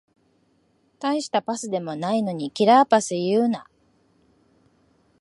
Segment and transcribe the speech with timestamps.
[0.97, 3.67] たいしたパスでもないのにキラーパス言うな